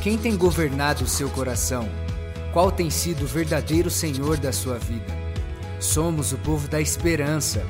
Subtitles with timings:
[0.00, 1.88] Quem tem governado o seu coração?
[2.52, 5.12] Qual tem sido o verdadeiro Senhor da sua vida?
[5.80, 7.66] Somos o povo da esperança.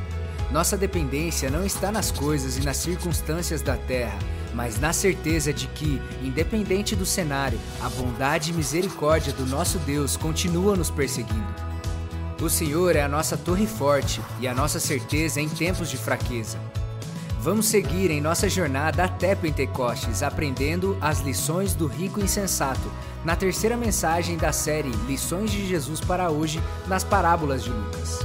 [0.50, 4.18] Nossa dependência não está nas coisas e nas circunstâncias da terra,
[4.52, 10.14] mas na certeza de que, independente do cenário, a bondade e misericórdia do nosso Deus
[10.14, 11.54] continua nos perseguindo.
[12.42, 16.58] O Senhor é a nossa torre forte e a nossa certeza em tempos de fraqueza.
[17.40, 22.92] Vamos seguir em nossa jornada até Pentecostes, aprendendo as lições do rico insensato,
[23.24, 28.18] na terceira mensagem da série Lições de Jesus para hoje, nas parábolas de Lucas.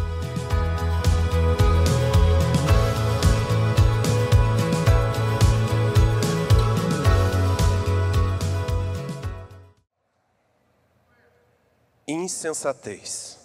[12.08, 13.38] Insensatez.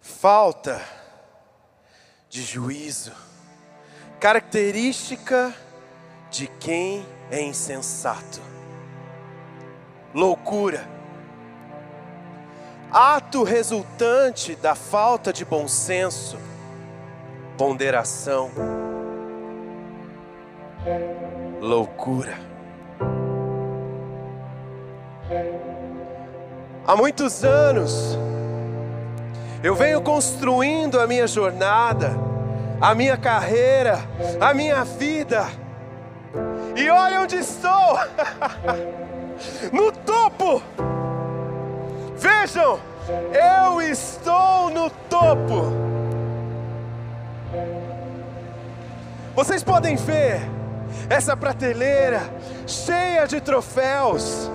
[0.00, 0.97] Falta
[2.28, 3.12] de juízo,
[4.20, 5.54] característica
[6.30, 8.40] de quem é insensato.
[10.14, 10.86] Loucura,
[12.90, 16.38] ato resultante da falta de bom senso,
[17.56, 18.50] ponderação.
[21.60, 22.38] Loucura.
[26.86, 28.18] Há muitos anos,
[29.62, 32.12] eu venho construindo a minha jornada,
[32.80, 33.98] a minha carreira,
[34.40, 35.46] a minha vida.
[36.76, 37.98] E olha onde estou!
[39.72, 40.62] no topo!
[42.16, 42.78] Vejam,
[43.32, 45.72] eu estou no topo.
[49.34, 50.40] Vocês podem ver
[51.08, 52.20] essa prateleira
[52.66, 54.50] cheia de troféus.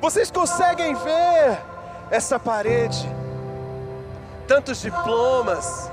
[0.00, 1.58] Vocês conseguem ver
[2.10, 3.17] essa parede
[4.48, 5.92] tantos diplomas,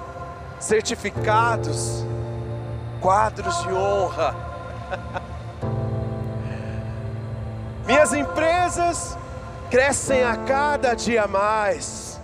[0.58, 2.06] certificados,
[3.02, 4.34] quadros de honra.
[7.86, 9.18] Minhas empresas
[9.70, 12.22] crescem a cada dia mais.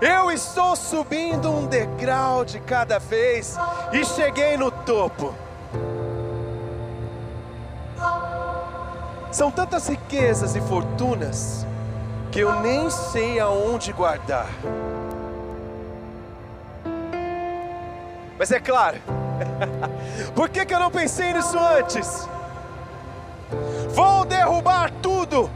[0.00, 3.56] Eu estou subindo um degrau de cada vez
[3.92, 5.34] e cheguei no topo.
[9.32, 11.66] São tantas riquezas e fortunas
[12.30, 14.46] que eu nem sei aonde guardar.
[18.44, 18.98] Mas é claro,
[20.36, 22.28] por que, que eu não pensei nisso antes?
[23.94, 25.50] Vou derrubar tudo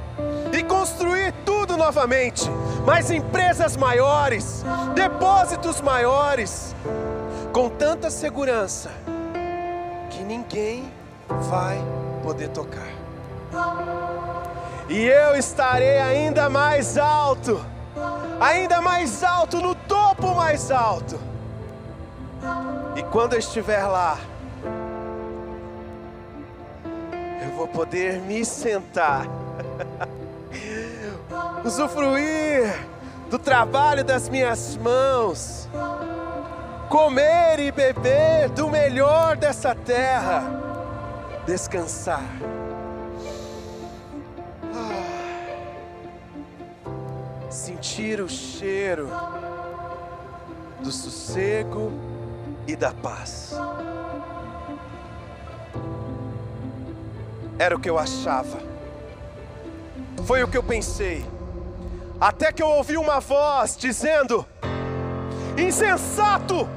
[0.59, 2.49] e construir tudo novamente.
[2.87, 6.75] Mais empresas maiores, depósitos maiores,
[7.53, 8.91] com tanta segurança
[10.09, 10.91] que ninguém
[11.29, 11.79] vai
[12.23, 12.89] poder tocar.
[14.89, 17.63] E eu estarei ainda mais alto,
[18.41, 21.29] ainda mais alto, no topo mais alto
[22.99, 24.19] e quando eu estiver lá,
[27.41, 29.25] eu vou poder me sentar,
[31.65, 32.75] usufruir
[33.31, 35.69] do trabalho das minhas mãos,
[36.89, 40.43] comer e beber do melhor dessa terra,
[41.47, 42.29] descansar.
[44.75, 44.99] Ah,
[47.49, 49.09] sentir o cheiro
[50.81, 52.18] do sossego
[52.69, 53.55] e da paz.
[57.59, 58.59] Era o que eu achava,
[60.25, 61.25] foi o que eu pensei,
[62.21, 64.47] até que eu ouvi uma voz dizendo:
[65.57, 66.69] insensato,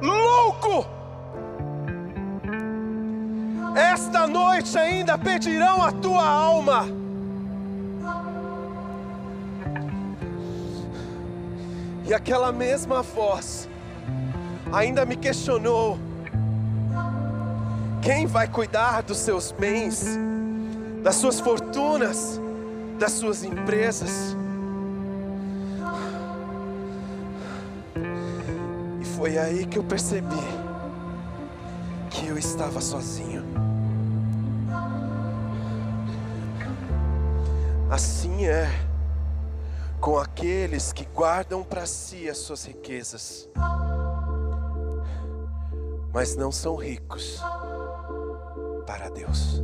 [0.00, 0.86] louco,
[3.76, 6.86] esta noite ainda pedirão a tua alma.
[12.06, 13.68] E aquela mesma voz
[14.72, 15.98] ainda me questionou:
[18.02, 20.04] quem vai cuidar dos seus bens,
[21.02, 22.40] das suas fortunas,
[22.98, 24.36] das suas empresas?
[29.00, 30.34] E foi aí que eu percebi
[32.10, 33.42] que eu estava sozinho.
[37.90, 38.68] Assim é
[40.00, 43.48] com aqueles que guardam para si as suas riquezas
[46.14, 47.40] mas não são ricos
[48.86, 49.60] para Deus.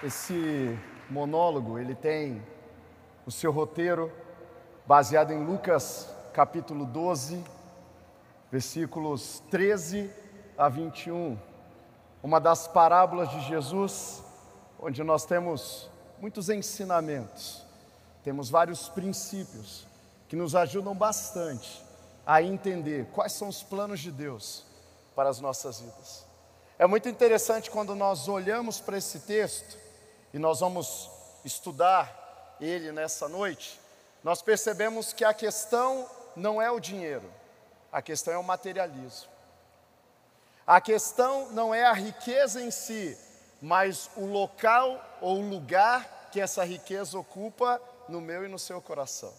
[0.00, 0.78] Esse
[1.10, 2.40] monólogo, ele tem
[3.26, 4.12] o seu roteiro
[4.86, 7.44] baseado em Lucas capítulo 12,
[8.48, 10.08] versículos 13
[10.56, 11.49] a 21
[12.22, 14.22] uma das parábolas de Jesus
[14.78, 15.88] onde nós temos
[16.18, 17.62] muitos ensinamentos,
[18.22, 19.86] temos vários princípios
[20.28, 21.82] que nos ajudam bastante
[22.26, 24.64] a entender quais são os planos de Deus
[25.14, 26.26] para as nossas vidas.
[26.78, 29.76] É muito interessante quando nós olhamos para esse texto
[30.32, 31.10] e nós vamos
[31.44, 33.80] estudar ele nessa noite,
[34.22, 37.28] nós percebemos que a questão não é o dinheiro,
[37.90, 39.29] a questão é o materialismo.
[40.70, 43.18] A questão não é a riqueza em si,
[43.60, 48.80] mas o local ou o lugar que essa riqueza ocupa no meu e no seu
[48.80, 49.34] coração.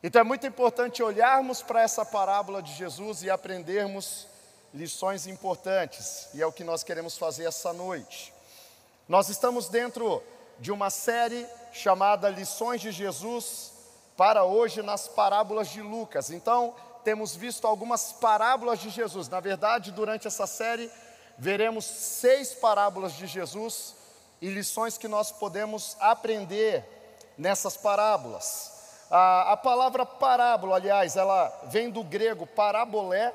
[0.00, 4.28] Então é muito importante olharmos para essa parábola de Jesus e aprendermos
[4.72, 8.32] lições importantes, e é o que nós queremos fazer essa noite.
[9.08, 10.22] Nós estamos dentro
[10.60, 13.72] de uma série chamada Lições de Jesus
[14.16, 16.30] para hoje nas parábolas de Lucas.
[16.30, 19.28] Então, temos visto algumas parábolas de Jesus.
[19.28, 20.90] Na verdade, durante essa série,
[21.38, 23.94] veremos seis parábolas de Jesus
[24.40, 26.84] e lições que nós podemos aprender
[27.38, 28.72] nessas parábolas.
[29.10, 33.32] A, a palavra parábola, aliás, ela vem do grego parabolé,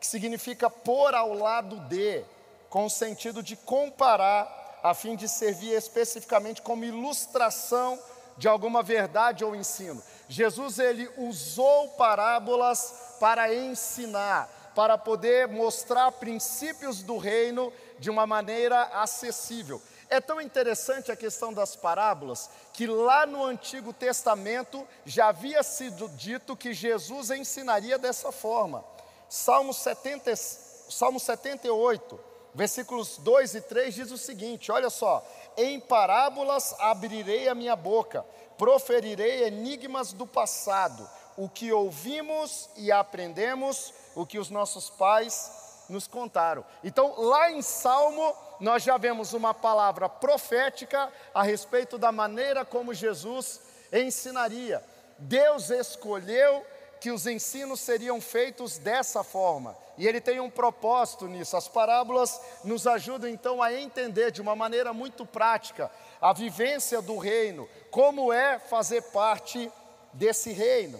[0.00, 2.24] que significa pôr ao lado de,
[2.70, 7.98] com o sentido de comparar, a fim de servir especificamente como ilustração
[8.36, 10.02] de alguma verdade ou ensino.
[10.32, 18.82] Jesus ele usou parábolas para ensinar, para poder mostrar princípios do reino de uma maneira
[18.94, 19.82] acessível.
[20.08, 26.08] É tão interessante a questão das parábolas que lá no Antigo Testamento já havia sido
[26.08, 28.82] dito que Jesus ensinaria dessa forma.
[29.28, 32.18] Salmo, 70, Salmo 78,
[32.54, 35.22] versículos 2 e 3 diz o seguinte: olha só,
[35.58, 38.24] em parábolas abrirei a minha boca,
[38.62, 45.50] proferirei enigmas do passado, o que ouvimos e aprendemos, o que os nossos pais
[45.88, 46.64] nos contaram.
[46.84, 52.94] Então, lá em Salmo, nós já vemos uma palavra profética a respeito da maneira como
[52.94, 53.60] Jesus
[53.92, 54.80] ensinaria.
[55.18, 56.64] Deus escolheu
[57.00, 59.76] que os ensinos seriam feitos dessa forma.
[59.98, 61.56] E ele tem um propósito nisso.
[61.56, 65.90] As parábolas nos ajudam então a entender de uma maneira muito prática
[66.22, 69.70] a vivência do reino, como é fazer parte
[70.12, 70.96] desse reino.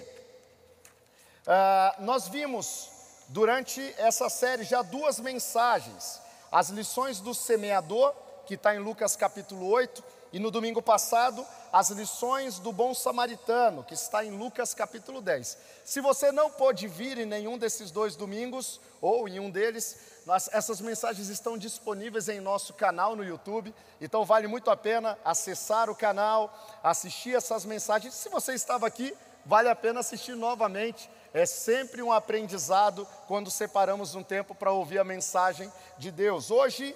[1.46, 2.90] Uh, nós vimos
[3.28, 6.20] durante essa série já duas mensagens:
[6.50, 8.12] as lições do semeador,
[8.46, 10.02] que está em Lucas capítulo 8,
[10.32, 15.58] e no domingo passado, as lições do bom samaritano, que está em Lucas capítulo 10.
[15.84, 20.48] Se você não pôde vir em nenhum desses dois domingos, ou em um deles, nós,
[20.52, 25.90] essas mensagens estão disponíveis em nosso canal no YouTube, então vale muito a pena acessar
[25.90, 26.52] o canal,
[26.82, 28.14] assistir essas mensagens.
[28.14, 29.14] Se você estava aqui,
[29.44, 34.98] vale a pena assistir novamente é sempre um aprendizado quando separamos um tempo para ouvir
[34.98, 36.50] a mensagem de Deus.
[36.50, 36.94] Hoje,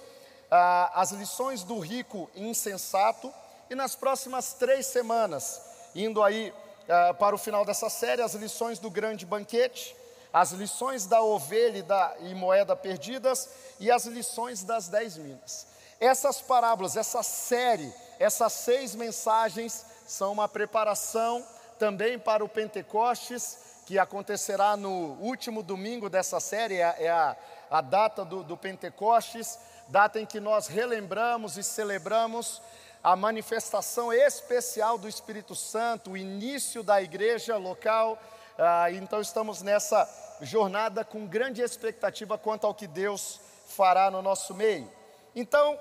[0.50, 3.32] ah, as lições do rico insensato,
[3.68, 5.60] e nas próximas três semanas,
[5.94, 6.52] indo aí
[6.88, 9.96] ah, para o final dessa série, as lições do grande banquete,
[10.32, 13.48] as lições da ovelha e, da, e moeda perdidas
[13.80, 15.66] e as lições das dez minas.
[15.98, 21.44] Essas parábolas, essa série, essas seis mensagens são uma preparação
[21.78, 27.36] também para o Pentecostes que acontecerá no último domingo dessa série, é, é a,
[27.70, 29.58] a data do, do Pentecostes,
[29.88, 32.60] data em que nós relembramos e celebramos
[33.02, 38.20] a manifestação especial do Espírito Santo, o início da igreja local.
[38.58, 40.08] Ah, então estamos nessa
[40.40, 44.90] jornada com grande expectativa quanto ao que Deus fará no nosso meio.
[45.34, 45.78] Então,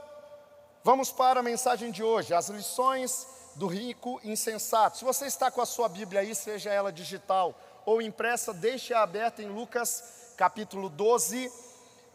[0.84, 4.98] vamos para a mensagem de hoje, as lições do rico insensato.
[4.98, 9.42] Se você está com a sua Bíblia aí, seja ela digital ou impressa, deixe-a aberta
[9.42, 11.52] em Lucas capítulo 12,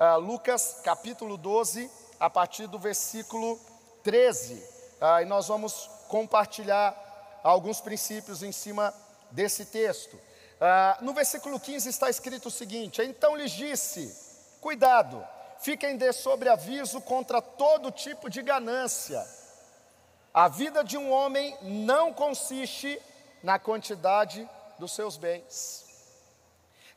[0.01, 3.61] uh, Lucas capítulo 12, a partir do versículo
[4.03, 4.55] 13.
[4.55, 4.61] Uh,
[5.03, 6.97] ah, e nós vamos compartilhar
[7.43, 8.95] alguns princípios em cima
[9.31, 10.15] desse texto.
[10.15, 14.17] Uh, no versículo 15 está escrito o seguinte: Então lhes disse:
[14.61, 15.23] Cuidado,
[15.61, 19.25] fiquem de sobreaviso contra todo tipo de ganância.
[20.33, 23.01] A vida de um homem não consiste
[23.43, 25.90] na quantidade dos seus bens.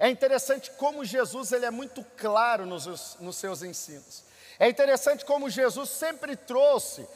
[0.03, 4.25] É interessante como Jesus ele é muito claro nos, nos seus ensinos.
[4.59, 7.07] É interessante como Jesus sempre trouxe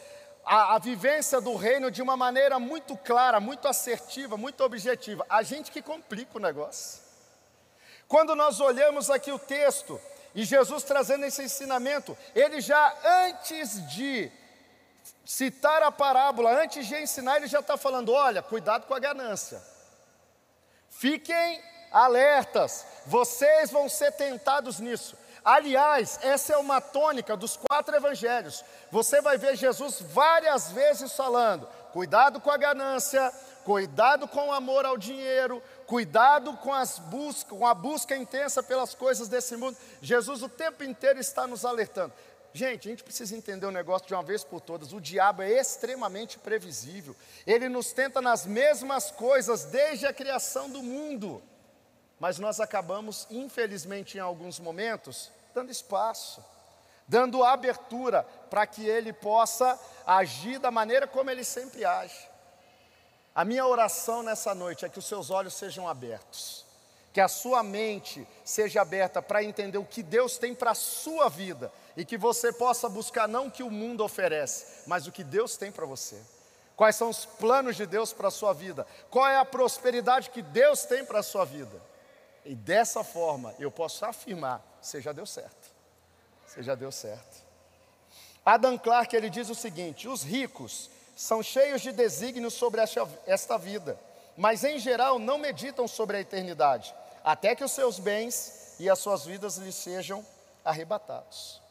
[0.46, 5.26] a, a, vivência do reino de uma maneira muito clara, muito assertiva, muito objetiva.
[5.28, 7.02] A gente que complica o negócio.
[8.08, 10.00] Quando nós olhamos aqui o texto
[10.34, 14.32] e Jesus trazendo esse ensinamento, ele já antes de
[15.26, 19.62] citar a parábola, antes de ensinar, ele já está falando: olha, cuidado com a ganância.
[20.90, 25.18] Fiquem alertas, vocês vão ser tentados nisso.
[25.44, 28.66] Aliás, essa é uma tônica dos quatro evangelhos.
[28.92, 33.32] Você vai ver Jesus várias vezes falando: cuidado com a ganância,
[33.64, 38.94] cuidado com o amor ao dinheiro, cuidado com, as busca, com a busca intensa pelas
[38.94, 39.78] coisas desse mundo.
[40.02, 42.14] Jesus o tempo inteiro está nos alertando.
[42.52, 44.92] Gente, a gente precisa entender o um negócio de uma vez por todas.
[44.92, 47.16] O diabo é extremamente previsível.
[47.46, 51.42] Ele nos tenta nas mesmas coisas desde a criação do mundo.
[52.20, 56.44] Mas nós acabamos, infelizmente, em alguns momentos, dando espaço,
[57.08, 62.28] dando abertura para que ele possa agir da maneira como ele sempre age.
[63.34, 66.66] A minha oração nessa noite é que os seus olhos sejam abertos,
[67.14, 71.30] que a sua mente seja aberta para entender o que Deus tem para a sua
[71.30, 75.24] vida e que você possa buscar não o que o mundo oferece, mas o que
[75.24, 76.20] Deus tem para você.
[76.76, 78.86] Quais são os planos de Deus para a sua vida?
[79.10, 81.82] Qual é a prosperidade que Deus tem para a sua vida?
[82.48, 85.70] E dessa forma eu posso afirmar: você já deu certo.
[86.48, 87.46] Você já deu certo.
[88.46, 92.80] Adam Clarke ele diz o seguinte: os ricos são cheios de desígnios sobre
[93.26, 94.00] esta vida,
[94.38, 98.98] mas em geral não meditam sobre a eternidade, até que os seus bens e as
[98.98, 100.26] suas vidas lhes sejam
[100.64, 101.62] arrebatados.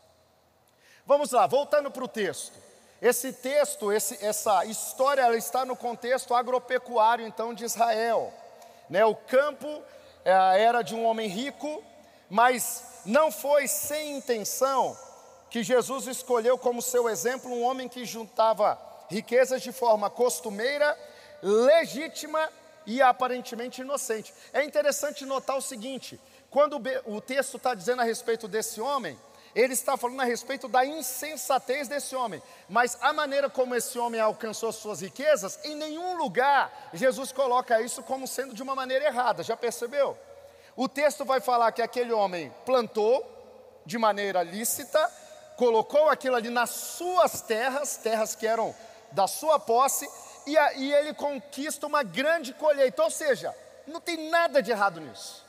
[1.07, 2.53] Vamos lá, voltando para o texto.
[3.01, 8.31] Esse texto, esse, essa história, ela está no contexto agropecuário então de Israel.
[8.91, 9.83] Né, o campo
[10.31, 11.83] era de um homem rico,
[12.29, 14.97] mas não foi sem intenção
[15.49, 18.79] que Jesus escolheu como seu exemplo um homem que juntava
[19.09, 20.99] riquezas de forma costumeira,
[21.43, 22.51] legítima
[22.85, 24.35] e aparentemente inocente.
[24.53, 29.19] É interessante notar o seguinte: quando o texto está dizendo a respeito desse homem,
[29.57, 34.21] ele está falando a respeito da insensatez desse homem, mas a maneira como esse homem
[34.21, 39.43] alcançou suas riquezas, em nenhum lugar Jesus coloca isso como sendo de uma maneira errada,
[39.43, 40.17] já percebeu?
[40.77, 43.25] O texto vai falar que aquele homem plantou
[43.87, 45.11] de maneira lícita,
[45.57, 48.75] colocou aquilo ali nas suas terras, terras que eram
[49.13, 50.07] da sua posse,
[50.47, 53.03] e, a, e ele conquista uma grande colheita.
[53.03, 55.46] Ou seja, não tem nada de errado nisso.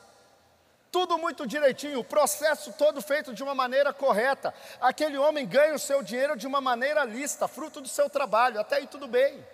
[0.91, 4.53] Tudo muito direitinho, o processo todo feito de uma maneira correta.
[4.79, 8.77] Aquele homem ganha o seu dinheiro de uma maneira lícita, fruto do seu trabalho, até
[8.77, 9.45] aí tudo bem.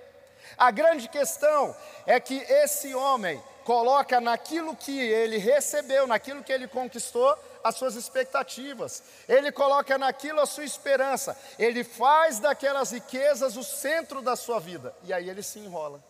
[0.57, 1.75] A grande questão
[2.05, 7.95] é que esse homem coloca naquilo que ele recebeu, naquilo que ele conquistou, as suas
[7.95, 14.59] expectativas, ele coloca naquilo a sua esperança, ele faz daquelas riquezas o centro da sua
[14.59, 16.03] vida, e aí ele se enrola,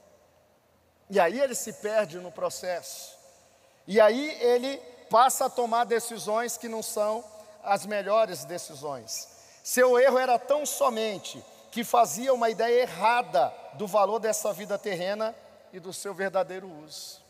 [1.09, 3.15] e aí ele se perde no processo,
[3.85, 4.81] e aí ele
[5.13, 7.23] passa a tomar decisões que não são
[7.63, 9.29] as melhores decisões.
[9.63, 15.35] Seu erro era tão somente que fazia uma ideia errada do valor dessa vida terrena
[15.71, 17.21] e do seu verdadeiro uso.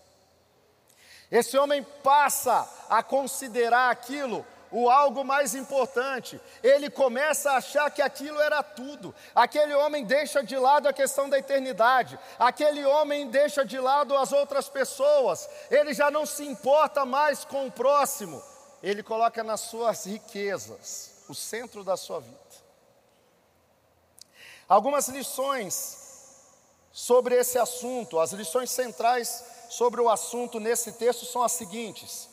[1.29, 6.41] Esse homem passa a considerar aquilo o algo mais importante.
[6.63, 9.13] Ele começa a achar que aquilo era tudo.
[9.35, 12.19] Aquele homem deixa de lado a questão da eternidade.
[12.39, 15.47] Aquele homem deixa de lado as outras pessoas.
[15.69, 18.41] Ele já não se importa mais com o próximo.
[18.81, 22.39] Ele coloca nas suas riquezas o centro da sua vida.
[24.67, 25.99] Algumas lições
[26.91, 32.27] sobre esse assunto, as lições centrais sobre o assunto nesse texto são as seguintes: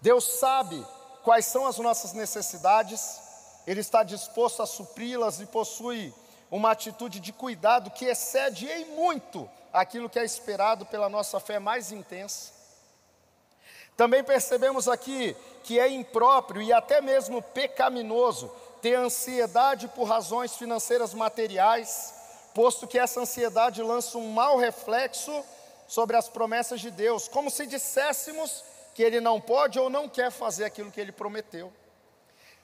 [0.00, 0.84] Deus sabe
[1.28, 3.20] quais são as nossas necessidades,
[3.66, 6.14] Ele está disposto a supri-las e possui
[6.50, 11.58] uma atitude de cuidado que excede em muito aquilo que é esperado pela nossa fé
[11.58, 12.50] mais intensa.
[13.94, 21.12] Também percebemos aqui que é impróprio e até mesmo pecaminoso ter ansiedade por razões financeiras
[21.12, 22.14] materiais,
[22.54, 25.44] posto que essa ansiedade lança um mau reflexo
[25.86, 28.64] sobre as promessas de Deus, como se disséssemos
[28.98, 31.72] que Ele não pode ou não quer fazer aquilo que Ele prometeu.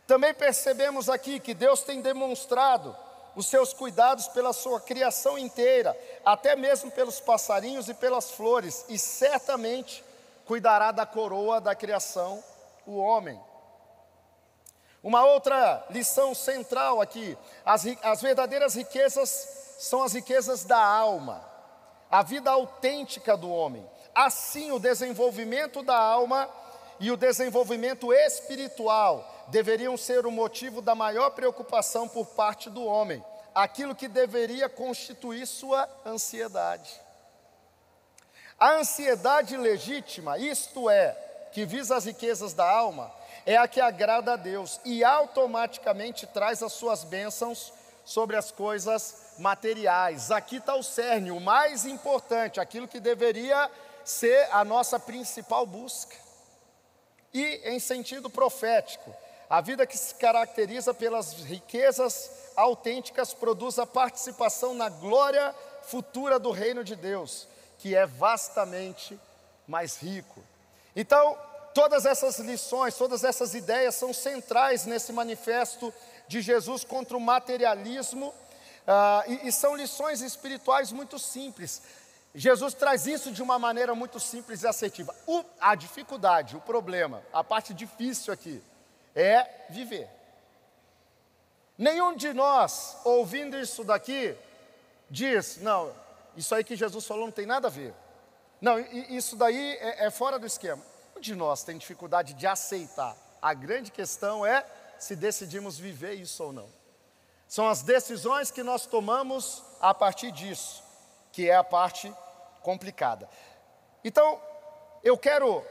[0.04, 2.96] Também percebemos aqui que Deus tem demonstrado
[3.36, 8.98] os seus cuidados pela sua criação inteira, até mesmo pelos passarinhos e pelas flores, e
[8.98, 10.04] certamente
[10.44, 12.42] cuidará da coroa da criação,
[12.84, 13.40] o homem.
[15.04, 21.54] Uma outra lição central aqui: as, as verdadeiras riquezas são as riquezas da alma
[22.14, 23.84] a vida autêntica do homem.
[24.14, 26.48] Assim, o desenvolvimento da alma
[27.00, 33.22] e o desenvolvimento espiritual deveriam ser o motivo da maior preocupação por parte do homem,
[33.54, 37.00] aquilo que deveria constituir sua ansiedade.
[38.58, 41.12] A ansiedade legítima, isto é,
[41.52, 43.12] que visa as riquezas da alma,
[43.44, 47.72] é a que agrada a Deus e automaticamente traz as suas bênçãos
[48.04, 50.30] sobre as coisas materiais.
[50.30, 53.70] Aqui está o cerne, o mais importante, aquilo que deveria
[54.04, 56.16] ser a nossa principal busca.
[57.32, 59.14] E em sentido profético,
[59.48, 66.50] A vida que se caracteriza pelas riquezas autênticas produz a participação na glória futura do
[66.50, 67.46] reino de Deus,
[67.78, 69.18] que é vastamente
[69.68, 70.42] mais rico.
[70.96, 71.38] Então,
[71.74, 75.92] todas essas lições, todas essas ideias são centrais nesse manifesto
[76.26, 81.82] de Jesus contra o materialismo, uh, e, e são lições espirituais muito simples.
[82.34, 85.14] Jesus traz isso de uma maneira muito simples e assertiva.
[85.24, 88.60] O, a dificuldade, o problema, a parte difícil aqui,
[89.14, 90.08] é viver.
[91.78, 94.36] Nenhum de nós, ouvindo isso daqui,
[95.08, 95.94] diz: não,
[96.36, 97.94] isso aí que Jesus falou não tem nada a ver.
[98.60, 100.82] Não, isso daí é, é fora do esquema.
[101.16, 103.16] Um de nós tem dificuldade de aceitar.
[103.40, 104.66] A grande questão é
[104.98, 106.68] se decidimos viver isso ou não.
[107.46, 110.82] São as decisões que nós tomamos a partir disso,
[111.30, 112.12] que é a parte
[112.64, 113.28] complicada.
[114.02, 114.40] Então,
[115.04, 115.64] eu quero,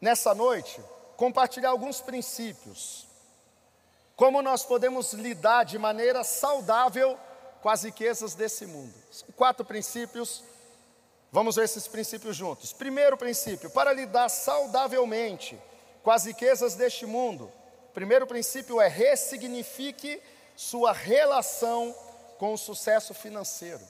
[0.00, 0.82] nessa noite,
[1.16, 3.06] compartilhar alguns princípios.
[4.16, 7.16] Como nós podemos lidar de maneira saudável
[7.62, 8.94] com as riquezas desse mundo.
[9.12, 10.42] São quatro princípios
[11.32, 12.72] Vamos ver esses princípios juntos.
[12.72, 15.56] Primeiro princípio, para lidar saudavelmente
[16.02, 17.52] com as riquezas deste mundo,
[17.94, 20.20] primeiro princípio é ressignifique
[20.56, 21.94] sua relação
[22.36, 23.80] com o sucesso financeiro.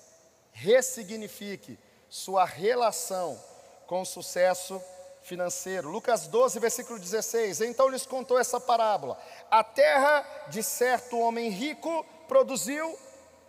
[0.52, 1.78] Ressignifique
[2.09, 3.40] sua relação
[3.87, 4.83] com o sucesso
[5.23, 5.88] financeiro.
[5.88, 7.61] Lucas 12, versículo 16.
[7.61, 9.19] Então lhes contou essa parábola:
[9.50, 12.99] A terra de certo homem rico produziu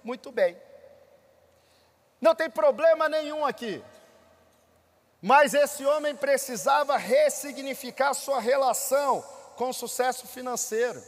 [0.04, 0.58] muito bem.
[2.20, 3.84] Não tem problema nenhum aqui.
[5.22, 9.24] Mas esse homem precisava ressignificar sua relação
[9.56, 11.02] com o sucesso financeiro.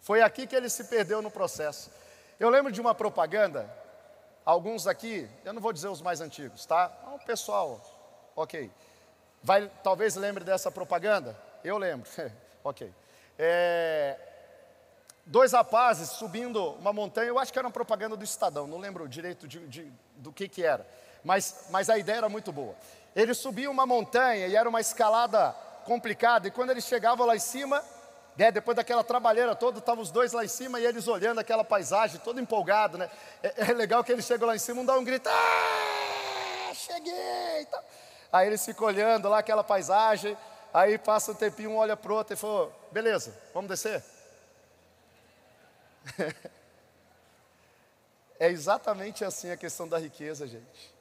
[0.00, 1.90] Foi aqui que ele se perdeu no processo.
[2.40, 3.68] Eu lembro de uma propaganda,
[4.46, 6.90] alguns aqui, eu não vou dizer os mais antigos, tá?
[7.12, 7.82] O pessoal,
[8.36, 8.70] ok.
[9.42, 11.36] Vai, talvez lembre dessa propaganda?
[11.64, 12.08] Eu lembro,
[12.62, 12.94] ok.
[13.36, 14.16] É,
[15.26, 19.08] dois rapazes subindo uma montanha, eu acho que era uma propaganda do Estadão, não lembro
[19.08, 20.86] direito de, de, do que, que era,
[21.24, 22.74] mas, mas a ideia era muito boa.
[23.16, 25.52] Eles subiam uma montanha e era uma escalada
[25.84, 27.82] complicada, e quando eles chegavam lá em cima,
[28.36, 31.64] né, depois daquela trabalheira toda, estavam os dois lá em cima e eles olhando aquela
[31.64, 33.10] paisagem, todo empolgado, né?
[33.42, 37.66] É, é legal que eles chegam lá em cima, um dá um grito, ah, cheguei!
[38.30, 40.36] Aí eles ficam olhando lá aquela paisagem,
[40.72, 44.04] aí passa um tempinho, um olha para o outro e falou, beleza, vamos descer?
[48.38, 50.94] é exatamente assim a questão da riqueza, gente.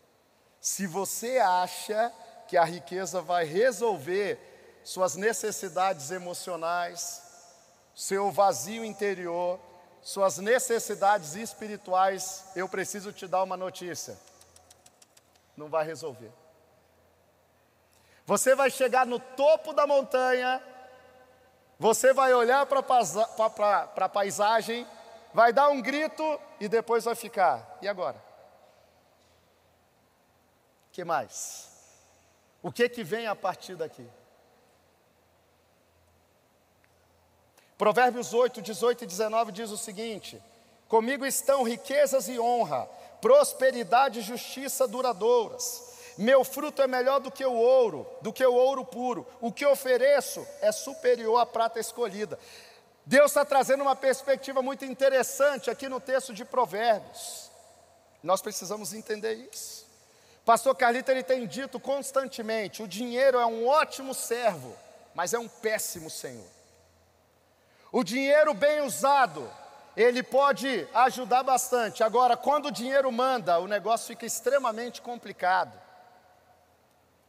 [0.62, 2.14] Se você acha
[2.48, 4.40] que a riqueza vai resolver
[4.84, 7.25] suas necessidades emocionais,
[7.96, 9.60] seu vazio interior,
[10.02, 14.18] suas necessidades espirituais, eu preciso te dar uma notícia:
[15.58, 16.32] não vai resolver.
[18.26, 20.62] Você vai chegar no topo da montanha,
[21.80, 22.80] você vai olhar para
[23.96, 24.86] a paisagem
[25.36, 27.78] vai dar um grito e depois vai ficar.
[27.82, 28.16] E agora?
[30.88, 31.70] O que mais?
[32.64, 34.10] O que que vem a partir daqui?
[37.78, 40.42] Provérbios 8, 18 e 19 diz o seguinte:
[40.88, 42.88] Comigo estão riquezas e honra,
[43.22, 45.94] prosperidade e justiça duradouras.
[46.18, 49.28] Meu fruto é melhor do que o ouro, do que o ouro puro.
[49.42, 52.40] O que ofereço é superior à prata escolhida.
[53.06, 57.52] Deus está trazendo uma perspectiva muito interessante aqui no texto de Provérbios.
[58.24, 59.86] Nós precisamos entender isso.
[60.46, 64.74] Pastor Carlito ele tem dito constantemente: o dinheiro é um ótimo servo,
[65.14, 66.55] mas é um péssimo senhor.
[67.96, 69.50] O dinheiro bem usado,
[69.96, 72.04] ele pode ajudar bastante.
[72.04, 75.72] Agora, quando o dinheiro manda, o negócio fica extremamente complicado.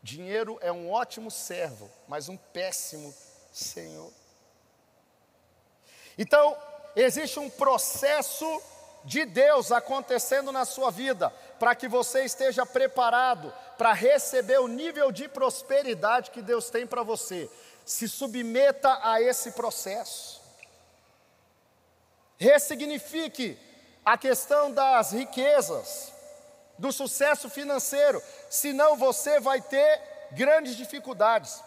[0.02, 3.14] Dinheiro é um ótimo servo, mas um péssimo
[3.52, 4.12] senhor.
[6.18, 6.56] Então,
[6.96, 8.60] existe um processo
[9.04, 15.12] de Deus acontecendo na sua vida, para que você esteja preparado para receber o nível
[15.12, 17.48] de prosperidade que Deus tem para você.
[17.84, 20.35] Se submeta a esse processo.
[22.38, 23.58] Ressignifique
[24.04, 26.12] a questão das riquezas,
[26.78, 30.00] do sucesso financeiro, senão você vai ter
[30.32, 31.62] grandes dificuldades.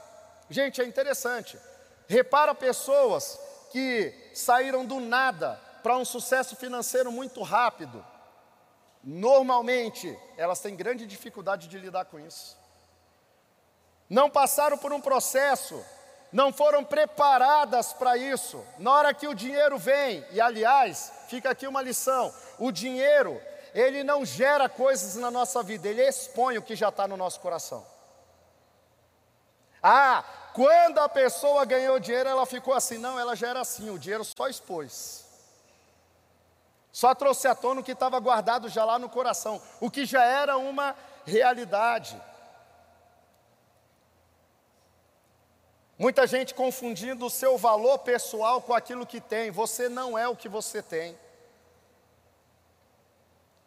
[0.50, 1.60] Gente, é interessante.
[2.08, 3.40] Repara pessoas
[3.72, 8.06] que saíram do nada para um sucesso financeiro muito rápido,
[9.04, 12.58] normalmente elas têm grande dificuldade de lidar com isso.
[14.10, 15.84] Não passaram por um processo,
[16.32, 18.64] não foram preparadas para isso.
[18.78, 23.42] Na hora que o dinheiro vem, e aliás, fica aqui uma lição: o dinheiro,
[23.74, 27.40] ele não gera coisas na nossa vida, ele expõe o que já está no nosso
[27.40, 27.86] coração.
[29.82, 34.00] Ah, Quando a pessoa ganhou dinheiro, ela ficou assim, não, ela já era assim, o
[34.00, 35.26] dinheiro só expôs.
[36.92, 40.24] Só trouxe à tona o que estava guardado já lá no coração, o que já
[40.24, 42.20] era uma realidade.
[46.00, 49.52] Muita gente confundindo o seu valor pessoal com aquilo que tem.
[49.52, 51.20] Você não é o que você tem.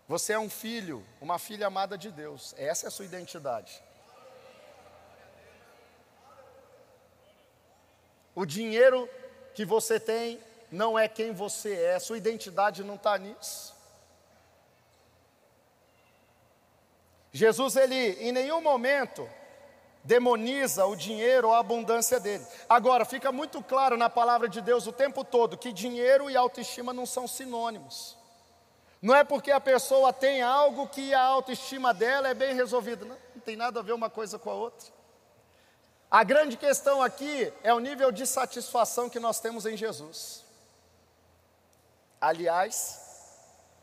[0.08, 2.54] Você é um filho, uma filha amada de Deus.
[2.56, 3.82] Essa é a sua identidade.
[8.34, 9.06] O dinheiro
[9.54, 13.74] que você tem não é quem você é, sua identidade não está nisso.
[17.30, 19.28] Jesus, ele em nenhum momento
[20.04, 22.44] demoniza o dinheiro ou a abundância dele.
[22.68, 26.92] Agora, fica muito claro na palavra de Deus o tempo todo que dinheiro e autoestima
[26.92, 28.16] não são sinônimos.
[29.00, 33.04] Não é porque a pessoa tem algo que a autoestima dela é bem resolvida.
[33.04, 34.88] Não, não tem nada a ver uma coisa com a outra.
[36.10, 40.44] A grande questão aqui é o nível de satisfação que nós temos em Jesus.
[42.20, 43.00] Aliás,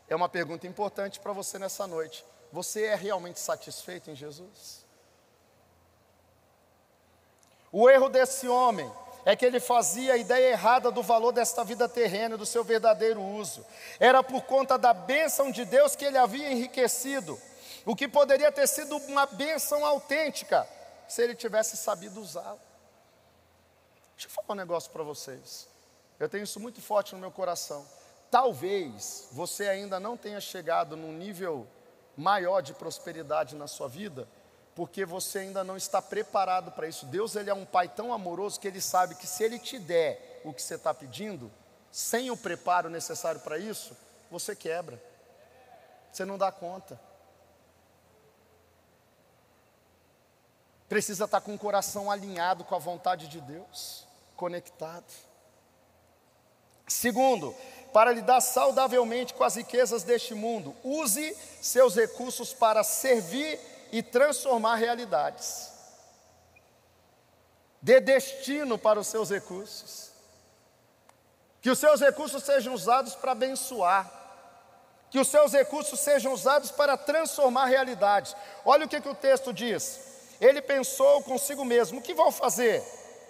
[0.07, 2.23] é uma pergunta importante para você nessa noite.
[2.51, 4.78] Você é realmente satisfeito em Jesus?
[7.71, 8.91] O erro desse homem
[9.25, 13.21] é que ele fazia a ideia errada do valor desta vida terrena, do seu verdadeiro
[13.21, 13.65] uso.
[13.99, 17.39] Era por conta da bênção de Deus que ele havia enriquecido,
[17.85, 20.67] o que poderia ter sido uma bênção autêntica,
[21.07, 22.57] se ele tivesse sabido usá-la.
[24.15, 25.67] Deixa eu falar um negócio para vocês.
[26.19, 27.85] Eu tenho isso muito forte no meu coração.
[28.29, 31.67] Talvez você ainda não tenha chegado num nível
[32.17, 34.27] maior de prosperidade na sua vida,
[34.79, 37.05] porque você ainda não está preparado para isso.
[37.05, 40.39] Deus ele é um pai tão amoroso que ele sabe que se ele te der
[40.45, 41.51] o que você está pedindo,
[41.91, 43.91] sem o preparo necessário para isso,
[44.31, 44.97] você quebra.
[46.09, 46.97] Você não dá conta.
[50.87, 55.11] Precisa estar com o coração alinhado com a vontade de Deus, conectado.
[56.87, 57.53] Segundo,
[57.91, 63.59] para lidar saudavelmente com as riquezas deste mundo, use seus recursos para servir
[63.91, 65.69] e transformar realidades.
[67.81, 70.09] Dê destino para os seus recursos.
[71.61, 74.09] Que os seus recursos sejam usados para abençoar.
[75.09, 78.35] Que os seus recursos sejam usados para transformar realidades.
[78.63, 79.99] Olha o que, que o texto diz.
[80.39, 82.83] Ele pensou consigo mesmo: o que vou fazer?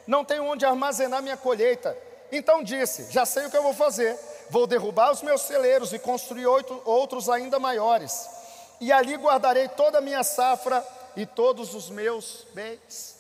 [0.06, 1.96] Não tenho onde armazenar minha colheita.
[2.32, 4.18] Então disse: Já sei o que eu vou fazer.
[4.50, 8.39] Vou derrubar os meus celeiros e construir outros ainda maiores
[8.80, 13.18] e ali guardarei toda a minha safra e todos os meus bens.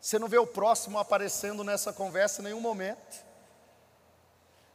[0.00, 3.26] Você não vê o próximo aparecendo nessa conversa em nenhum momento.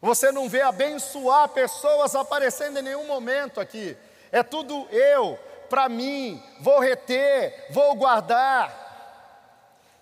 [0.01, 3.97] Você não vê abençoar pessoas aparecendo em nenhum momento aqui.
[4.31, 8.83] É tudo eu, para mim, vou reter, vou guardar.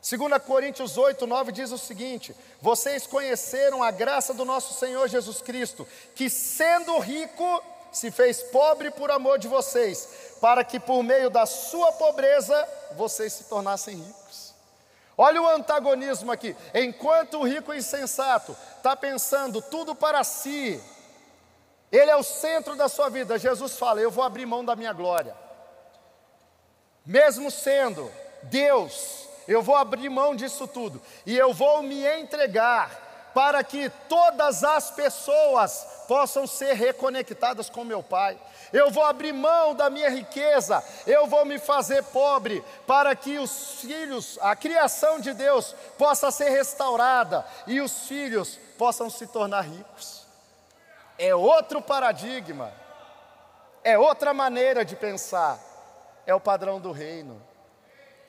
[0.02, 5.41] 2 Coríntios 8, 9 diz o seguinte: Vocês conheceram a graça do nosso Senhor Jesus
[5.41, 11.30] Cristo, que sendo rico, se fez pobre por amor de vocês, para que por meio
[11.30, 14.54] da sua pobreza vocês se tornassem ricos.
[15.18, 16.56] Olha o antagonismo aqui.
[16.74, 20.82] Enquanto o rico insensato está pensando tudo para si,
[21.92, 23.38] ele é o centro da sua vida.
[23.38, 25.36] Jesus fala: Eu vou abrir mão da minha glória,
[27.06, 28.12] mesmo sendo
[28.44, 34.64] Deus, eu vou abrir mão disso tudo e eu vou me entregar para que todas
[34.64, 38.38] as pessoas possam ser reconectadas com meu Pai.
[38.74, 43.80] Eu vou abrir mão da minha riqueza, eu vou me fazer pobre, para que os
[43.80, 50.28] filhos, a criação de Deus, possa ser restaurada e os filhos possam se tornar ricos.
[51.17, 52.74] É outro paradigma,
[53.82, 55.58] é outra maneira de pensar,
[56.26, 57.41] é o padrão do reino,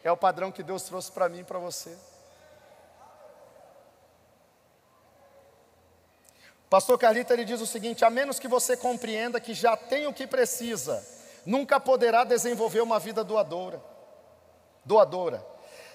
[0.05, 1.99] é o padrão que Deus trouxe para mim e para você.
[6.73, 10.13] Pastor Carlita ele diz o seguinte: a menos que você compreenda que já tem o
[10.15, 11.07] que precisa,
[11.45, 13.79] nunca poderá desenvolver uma vida doadora.
[14.83, 15.47] Doadora.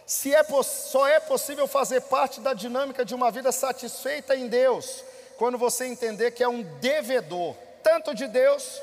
[0.05, 5.03] Se é, só é possível fazer parte da dinâmica de uma vida satisfeita em Deus,
[5.39, 8.79] quando você entender que é um devedor, tanto de Deus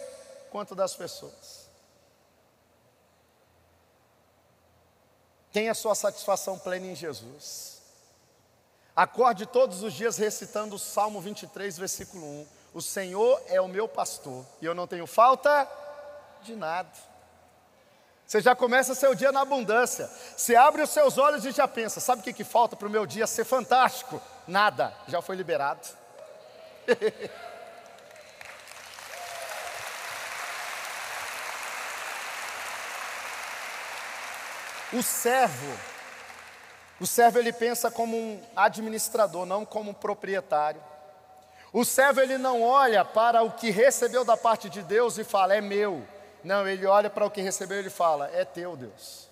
[0.50, 1.68] quanto das pessoas.
[5.52, 7.73] Tenha sua satisfação plena em Jesus.
[8.96, 12.46] Acorde todos os dias recitando o Salmo 23, versículo 1.
[12.74, 15.68] O Senhor é o meu pastor e eu não tenho falta
[16.42, 16.88] de nada.
[18.26, 20.08] Você já começa seu dia na abundância.
[20.36, 22.90] Você abre os seus olhos e já pensa: sabe o que, que falta para o
[22.90, 24.22] meu dia ser fantástico?
[24.46, 25.88] Nada, já foi liberado.
[34.92, 35.93] o servo
[37.00, 40.82] O servo ele pensa como um administrador, não como um proprietário.
[41.72, 45.54] O servo ele não olha para o que recebeu da parte de Deus e fala,
[45.54, 46.06] é meu.
[46.44, 49.28] Não, ele olha para o que recebeu e ele fala, é teu, Deus.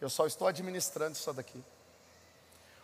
[0.00, 1.62] Eu só estou administrando isso daqui.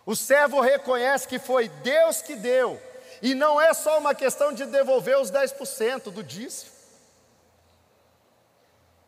[0.04, 2.80] O servo reconhece que foi Deus que deu,
[3.22, 6.72] e não é só uma questão de devolver os 10% do dízimo.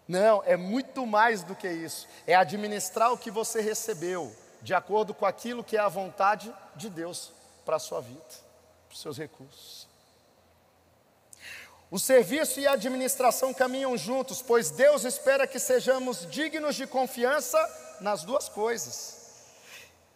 [0.07, 2.07] Não, é muito mais do que isso.
[2.27, 6.88] É administrar o que você recebeu, de acordo com aquilo que é a vontade de
[6.88, 7.33] Deus
[7.64, 8.20] para a sua vida,
[8.88, 9.88] para os seus recursos.
[11.90, 17.59] O serviço e a administração caminham juntos, pois Deus espera que sejamos dignos de confiança
[18.01, 19.20] nas duas coisas.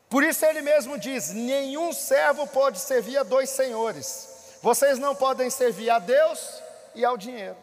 [0.09, 4.59] Por isso ele mesmo diz: nenhum servo pode servir a dois senhores.
[4.63, 6.63] Vocês não podem servir a Deus
[6.95, 7.57] e ao dinheiro.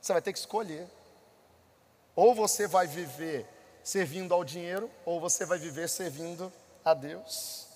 [0.00, 0.88] Você vai ter que escolher.
[2.16, 3.46] Ou você vai viver
[3.88, 6.52] servindo ao dinheiro, ou você vai viver servindo
[6.84, 7.66] a Deus.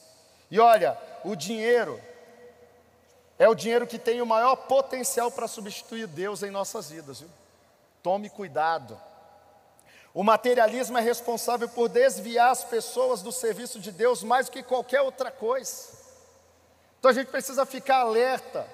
[0.50, 1.98] E olha, o dinheiro
[3.38, 7.30] é o dinheiro que tem o maior potencial para substituir Deus em nossas vidas, viu?
[8.02, 9.00] Tome cuidado.
[10.12, 14.62] O materialismo é responsável por desviar as pessoas do serviço de Deus mais do que
[14.62, 15.88] qualquer outra coisa.
[16.98, 18.66] Então a gente precisa ficar alerta,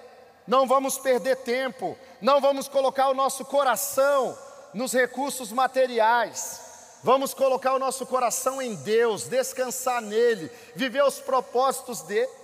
[0.44, 4.36] não vamos perder tempo, não vamos colocar o nosso coração
[4.74, 6.66] nos recursos materiais,
[7.02, 12.38] vamos colocar o nosso coração em Deus, descansar nele, viver os propósitos dele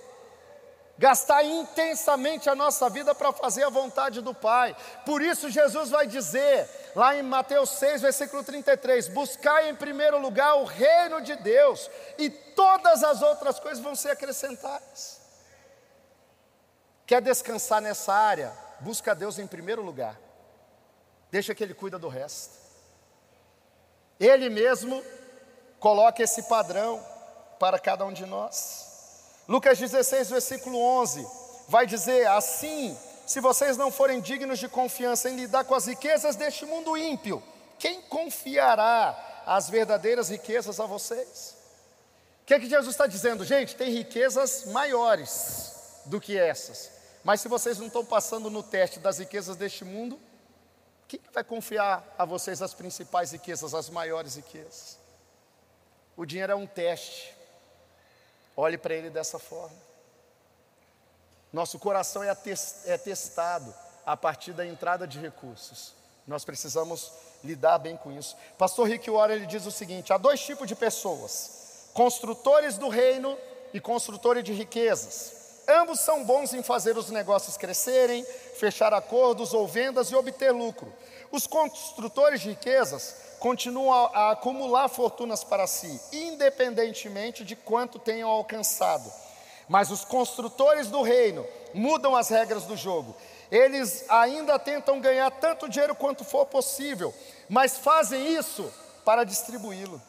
[0.97, 4.75] gastar intensamente a nossa vida para fazer a vontade do Pai.
[5.05, 10.55] Por isso, Jesus vai dizer, lá em Mateus 6, versículo 33: Buscai em primeiro lugar
[10.55, 15.21] o reino de Deus, e todas as outras coisas vão ser acrescentadas.
[17.05, 18.51] Quer descansar nessa área?
[18.79, 20.19] Busca Deus em primeiro lugar,
[21.31, 22.64] deixa que Ele cuida do resto.
[24.19, 25.03] Ele mesmo
[25.79, 27.03] coloca esse padrão
[27.59, 28.85] para cada um de nós.
[29.47, 31.27] Lucas 16, versículo 11,
[31.67, 36.35] vai dizer: Assim, se vocês não forem dignos de confiança em lidar com as riquezas
[36.35, 37.41] deste mundo ímpio,
[37.77, 41.55] quem confiará as verdadeiras riquezas a vocês?
[42.41, 43.43] O que é que Jesus está dizendo?
[43.43, 45.73] Gente, tem riquezas maiores
[46.05, 46.91] do que essas,
[47.23, 50.19] mas se vocês não estão passando no teste das riquezas deste mundo,
[51.07, 54.97] quem vai confiar a vocês as principais riquezas, as maiores riquezas?
[56.17, 57.35] O dinheiro é um teste.
[58.57, 59.75] Olhe para ele dessa forma.
[61.53, 62.35] Nosso coração é,
[62.85, 63.73] é testado
[64.05, 65.93] a partir da entrada de recursos.
[66.27, 67.11] Nós precisamos
[67.43, 68.35] lidar bem com isso.
[68.57, 73.37] Pastor Rick Warren ele diz o seguinte: há dois tipos de pessoas: construtores do reino
[73.73, 75.44] e construtores de riquezas.
[75.67, 78.23] Ambos são bons em fazer os negócios crescerem,
[78.55, 80.91] fechar acordos ou vendas e obter lucro.
[81.31, 89.11] Os construtores de riquezas continuam a, acumular fortunas para si, independentemente de quanto tenham alcançado.
[89.67, 93.15] Mas os construtores do reino mudam as regras do jogo.
[93.51, 97.13] Eles ainda tentam ganhar tanto dinheiro quanto for possível,
[97.49, 98.71] mas fazem isso
[99.03, 100.01] para distribuí-lo.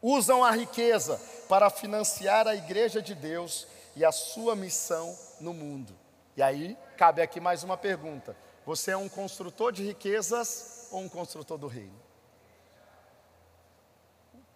[0.00, 5.92] Usam a riqueza para financiar a igreja de Deus e a sua missão no mundo.
[6.36, 11.08] E aí, cabe aqui mais uma pergunta: você é um construtor de riquezas ou um
[11.08, 12.00] construtor do reino?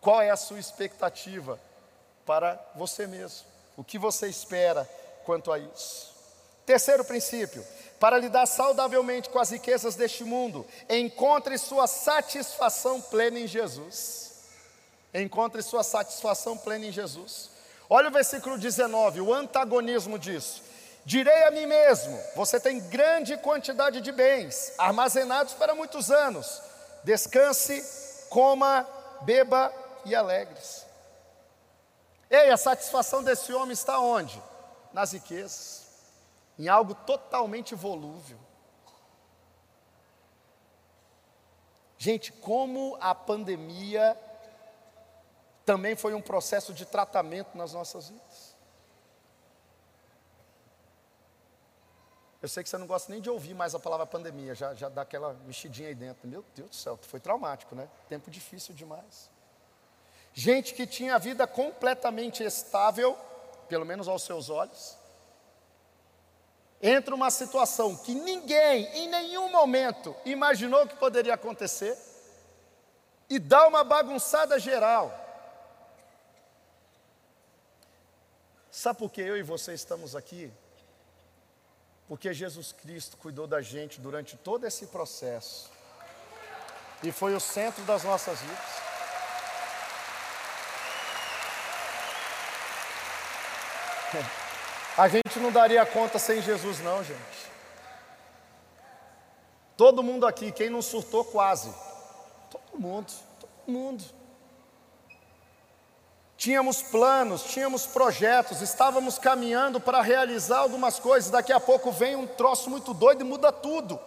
[0.01, 1.59] Qual é a sua expectativa
[2.27, 3.47] para você mesmo?
[3.77, 4.89] O que você espera
[5.25, 6.15] quanto a isso?
[6.67, 7.65] Terceiro princípio:
[7.99, 14.33] para lidar saudavelmente com as riquezas deste mundo, encontre sua satisfação plena em Jesus.
[15.15, 17.51] Encontre sua satisfação plena em Jesus.
[17.89, 20.63] Olha o versículo 19, o antagonismo disso.
[21.05, 26.63] Direi a mim mesmo: você tem grande quantidade de bens, armazenados para muitos anos.
[27.03, 28.87] Descanse, coma,
[29.23, 29.73] beba
[30.05, 30.87] e alegres.
[32.31, 34.43] Ei, a satisfação desse homem está onde?
[34.93, 35.87] Nas riquezas,
[36.59, 38.39] em algo totalmente volúvel.
[41.99, 44.17] Gente, como a pandemia
[45.65, 48.55] também foi um processo de tratamento nas nossas vidas.
[52.43, 54.91] Eu sei que você não gosta nem de ouvir mais a palavra pandemia, já, já
[54.91, 56.29] dá aquela mexidinha aí dentro.
[56.29, 57.89] Meu Deus do céu, foi traumático, né?
[58.07, 59.31] Tempo difícil demais.
[60.35, 63.17] Gente que tinha a vida completamente estável,
[63.67, 64.99] pelo menos aos seus olhos,
[66.83, 71.97] entra uma situação que ninguém, em nenhum momento, imaginou que poderia acontecer,
[73.31, 75.24] e dá uma bagunçada geral.
[78.85, 80.53] Sabe por que eu e você estamos aqui?
[82.07, 85.71] Porque Jesus Cristo cuidou da gente durante todo esse processo,
[87.03, 88.59] e foi o centro das nossas vidas.
[94.99, 97.51] A gente não daria conta sem Jesus, não, gente.
[99.79, 101.75] Todo mundo aqui, quem não surtou quase?
[102.51, 104.05] Todo mundo, todo mundo.
[106.45, 111.31] Tínhamos planos, tínhamos projetos, estávamos caminhando para realizar algumas coisas.
[111.31, 113.99] Daqui a pouco vem um troço muito doido e muda tudo.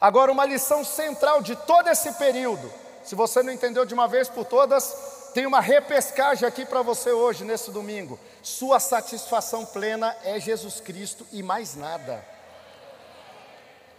[0.00, 2.68] Agora, uma lição central de todo esse período,
[3.04, 7.12] se você não entendeu de uma vez por todas, tem uma repescagem aqui para você
[7.12, 8.18] hoje, nesse domingo.
[8.42, 12.26] Sua satisfação plena é Jesus Cristo e mais nada.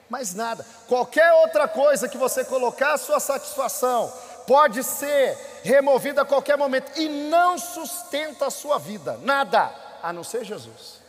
[0.10, 0.66] Mais nada.
[0.86, 4.12] Qualquer outra coisa que você colocar, a sua satisfação
[4.50, 9.20] pode ser removida a qualquer momento e não sustenta a sua vida.
[9.22, 11.00] Nada, a não ser Jesus.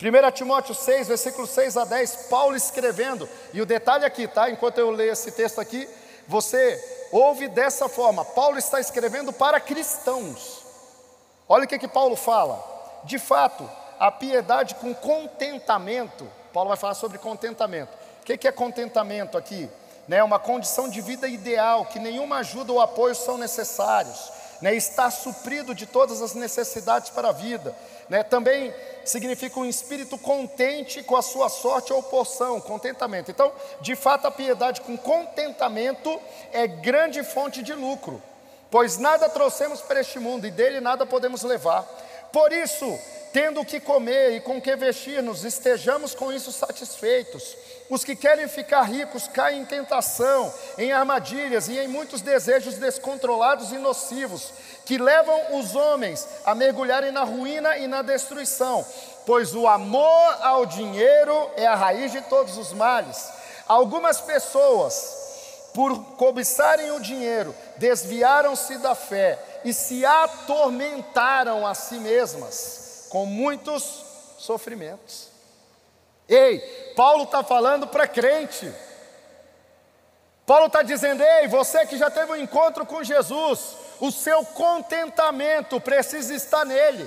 [0.00, 4.48] 1 Timóteo 6, versículos 6 a 10, Paulo escrevendo, e o detalhe aqui, tá?
[4.50, 5.86] Enquanto eu leio esse texto aqui,
[6.26, 10.64] você ouve dessa forma: Paulo está escrevendo para cristãos.
[11.46, 12.58] Olha o que, que Paulo fala.
[13.04, 17.92] De fato, a piedade com contentamento, Paulo vai falar sobre contentamento.
[18.22, 19.68] O que, que é contentamento aqui?
[20.10, 25.08] Né, uma condição de vida ideal, que nenhuma ajuda ou apoio são necessários, né, está
[25.08, 27.72] suprido de todas as necessidades para a vida.
[28.08, 33.30] Né, também significa um espírito contente com a sua sorte ou porção, contentamento.
[33.30, 36.20] Então, de fato, a piedade com contentamento
[36.52, 38.20] é grande fonte de lucro,
[38.68, 41.84] pois nada trouxemos para este mundo e dele nada podemos levar.
[42.32, 42.98] Por isso,
[43.32, 47.56] tendo o que comer e com o que vestir-nos, estejamos com isso satisfeitos.
[47.88, 53.72] Os que querem ficar ricos caem em tentação, em armadilhas e em muitos desejos descontrolados
[53.72, 54.52] e nocivos,
[54.84, 58.84] que levam os homens a mergulharem na ruína e na destruição,
[59.26, 63.28] pois o amor ao dinheiro é a raiz de todos os males.
[63.66, 72.89] Algumas pessoas, por cobiçarem o dinheiro, desviaram-se da fé e se atormentaram a si mesmas
[73.10, 73.82] com muitos
[74.38, 75.28] sofrimentos.
[76.26, 76.60] Ei,
[76.96, 78.72] Paulo está falando para crente.
[80.46, 85.80] Paulo está dizendo: ei, você que já teve um encontro com Jesus, o seu contentamento
[85.80, 87.06] precisa estar nele.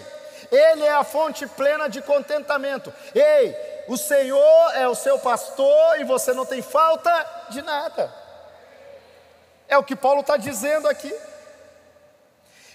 [0.52, 2.94] Ele é a fonte plena de contentamento.
[3.16, 3.56] Ei,
[3.88, 8.14] o Senhor é o seu pastor e você não tem falta de nada.
[9.70, 11.14] É o que Paulo está dizendo aqui.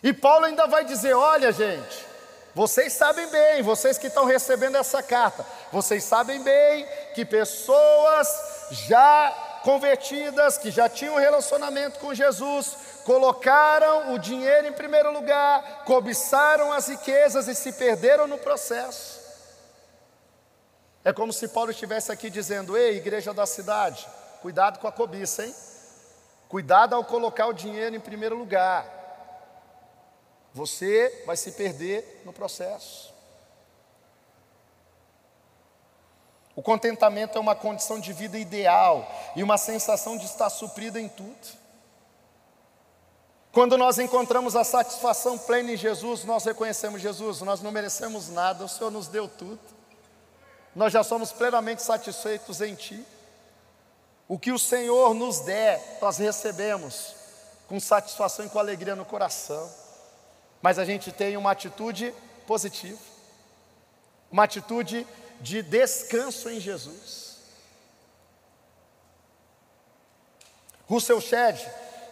[0.02, 2.07] E Paulo ainda vai dizer: olha, gente,
[2.58, 8.26] vocês sabem bem, vocês que estão recebendo essa carta, vocês sabem bem que pessoas
[8.72, 15.84] já convertidas, que já tinham um relacionamento com Jesus, colocaram o dinheiro em primeiro lugar,
[15.84, 19.20] cobiçaram as riquezas e se perderam no processo.
[21.04, 24.04] É como se Paulo estivesse aqui dizendo: Ei, igreja da cidade,
[24.42, 25.54] cuidado com a cobiça, hein?
[26.48, 28.97] Cuidado ao colocar o dinheiro em primeiro lugar.
[30.58, 33.14] Você vai se perder no processo.
[36.56, 41.08] O contentamento é uma condição de vida ideal e uma sensação de estar suprido em
[41.08, 41.46] tudo.
[43.52, 48.64] Quando nós encontramos a satisfação plena em Jesus, nós reconhecemos Jesus, nós não merecemos nada,
[48.64, 49.60] o Senhor nos deu tudo.
[50.74, 53.06] Nós já somos plenamente satisfeitos em Ti.
[54.26, 57.14] O que o Senhor nos der, nós recebemos
[57.68, 59.86] com satisfação e com alegria no coração
[60.62, 62.12] mas a gente tem uma atitude
[62.46, 62.98] positiva,
[64.30, 65.06] uma atitude
[65.40, 67.28] de descanso em Jesus.
[70.88, 71.60] Russell Shedd,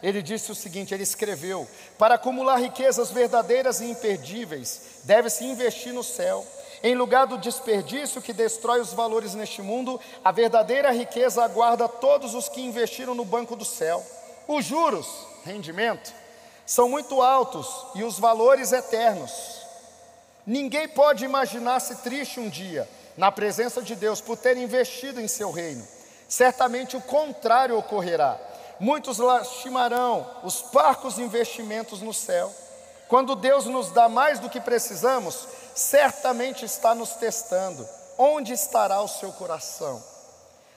[0.02, 1.66] ele disse o seguinte: ele escreveu:
[1.98, 6.46] Para acumular riquezas verdadeiras e imperdíveis, deve-se investir no céu.
[6.82, 12.35] Em lugar do desperdício que destrói os valores neste mundo, a verdadeira riqueza aguarda todos
[12.35, 14.04] os que investiram no banco do céu.
[14.46, 15.06] Os juros,
[15.44, 16.12] rendimento,
[16.66, 19.62] são muito altos e os valores eternos.
[20.44, 25.50] Ninguém pode imaginar-se triste um dia na presença de Deus por ter investido em seu
[25.50, 25.87] reino.
[26.29, 28.38] Certamente o contrário ocorrerá.
[28.79, 32.52] Muitos lastimarão os parcos investimentos no céu.
[33.08, 37.87] Quando Deus nos dá mais do que precisamos, certamente está nos testando.
[38.19, 40.02] Onde estará o seu coração?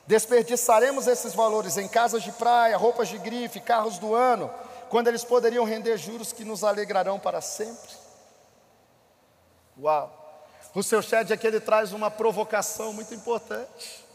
[0.05, 4.49] Desperdiçaremos esses valores em casas de praia, roupas de grife, carros do ano,
[4.89, 7.91] quando eles poderiam render juros que nos alegrarão para sempre.
[9.79, 10.15] Uau!
[10.73, 14.05] O seu chat aqui ele traz uma provocação muito importante.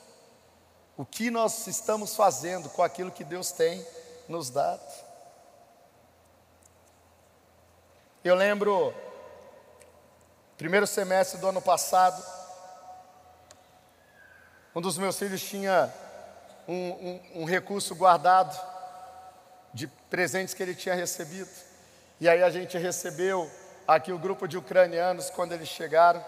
[0.96, 3.84] O que nós estamos fazendo com aquilo que Deus tem
[4.28, 5.04] nos dado?
[8.22, 8.94] Eu lembro,
[10.56, 12.24] primeiro semestre do ano passado,
[14.74, 15.92] um dos meus filhos tinha
[16.66, 18.73] um, um, um recurso guardado
[20.14, 21.50] presentes que ele tinha recebido.
[22.20, 23.50] E aí a gente recebeu
[23.86, 26.24] aqui o grupo de ucranianos quando eles chegaram.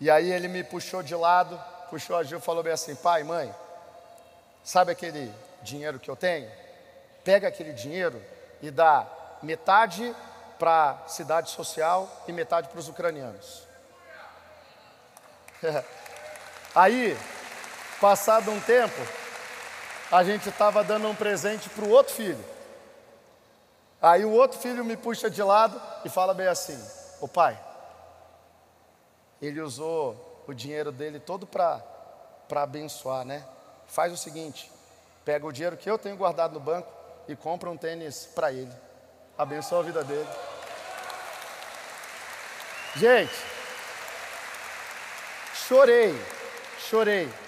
[0.00, 1.56] E aí ele me puxou de lado,
[1.90, 3.54] puxou a Gil e falou bem assim: pai, mãe,
[4.64, 5.32] sabe aquele
[5.62, 6.50] dinheiro que eu tenho?
[7.22, 8.20] Pega aquele dinheiro
[8.60, 9.06] e dá
[9.40, 10.12] metade
[10.58, 13.62] para a cidade social e metade para os ucranianos.
[16.74, 17.16] Aí,
[18.00, 19.00] passado um tempo,
[20.14, 22.38] a gente estava dando um presente para o outro filho.
[24.00, 26.80] Aí o outro filho me puxa de lado e fala bem assim:
[27.20, 27.58] Ô pai,
[29.42, 31.82] ele usou o dinheiro dele todo para
[32.54, 33.44] abençoar, né?
[33.88, 34.70] Faz o seguinte:
[35.24, 36.88] pega o dinheiro que eu tenho guardado no banco
[37.26, 38.72] e compra um tênis para ele.
[39.36, 40.28] Abençoa a vida dele.
[42.94, 43.34] Gente,
[45.66, 46.14] chorei,
[46.78, 47.43] chorei.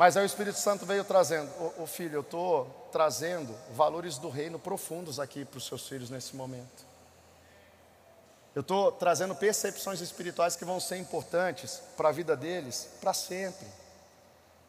[0.00, 4.58] Mas aí o Espírito Santo veio trazendo, o filho, eu estou trazendo valores do reino
[4.58, 6.86] profundos aqui para os seus filhos nesse momento.
[8.54, 13.66] Eu estou trazendo percepções espirituais que vão ser importantes para a vida deles para sempre.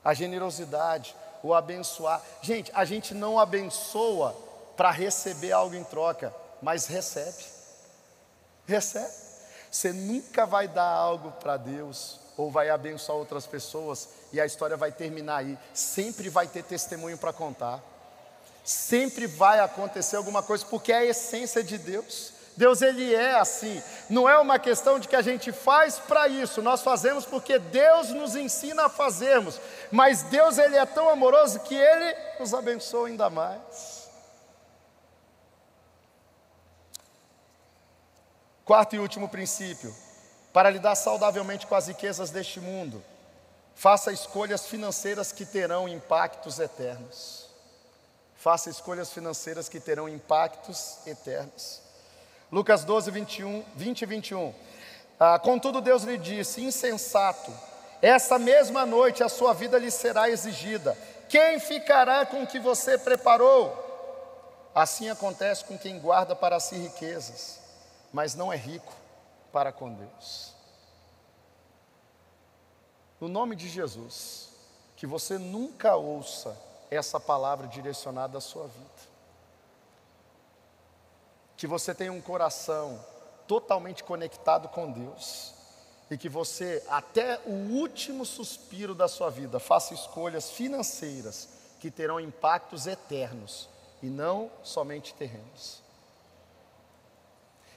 [0.04, 2.22] A generosidade, o abençoar.
[2.42, 4.36] Gente, a gente não abençoa
[4.76, 7.46] para receber algo em troca, mas recebe.
[8.68, 9.14] Recebe.
[9.72, 14.78] Você nunca vai dar algo para Deus ou vai abençoar outras pessoas e a história
[14.78, 15.58] vai terminar aí.
[15.74, 17.82] Sempre vai ter testemunho para contar.
[18.64, 22.34] Sempre vai acontecer alguma coisa, porque é a essência de Deus.
[22.56, 23.82] Deus ele é assim.
[24.10, 26.62] Não é uma questão de que a gente faz para isso.
[26.62, 29.60] Nós fazemos porque Deus nos ensina a fazermos.
[29.92, 34.10] Mas Deus ele é tão amoroso que ele nos abençoa ainda mais.
[38.64, 39.94] Quarto e último princípio:
[40.54, 43.04] para lidar saudavelmente com as riquezas deste mundo,
[43.74, 47.50] faça escolhas financeiras que terão impactos eternos.
[48.36, 51.82] Faça escolhas financeiras que terão impactos eternos.
[52.52, 54.54] Lucas 12, 21, 20 e 21.
[55.20, 57.54] Ah, Contudo, Deus lhe disse: insensato,
[58.02, 60.98] essa mesma noite a sua vida lhe será exigida.
[61.30, 63.90] Quem ficará com o que você preparou?
[64.76, 67.60] Assim acontece com quem guarda para si riquezas,
[68.12, 69.01] mas não é rico
[69.52, 70.54] para com Deus.
[73.20, 74.50] No nome de Jesus,
[74.96, 76.58] que você nunca ouça
[76.90, 79.12] essa palavra direcionada à sua vida.
[81.56, 83.04] Que você tenha um coração
[83.48, 85.54] totalmente conectado com Deus
[86.10, 91.48] e que você, até o último suspiro da sua vida, faça escolhas financeiras
[91.80, 93.70] que terão impactos eternos
[94.04, 95.82] e não somente terrenos.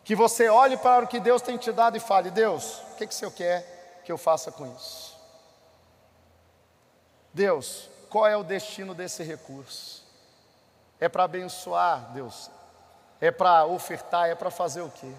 [0.05, 3.07] Que você olhe para o que Deus tem te dado e fale: Deus, o que,
[3.07, 5.17] que o Senhor quer que eu faça com isso?
[7.33, 10.05] Deus, qual é o destino desse recurso?
[11.01, 12.51] É para abençoar, Deus?
[13.21, 14.29] É para ofertar?
[14.29, 15.13] É para fazer o quê?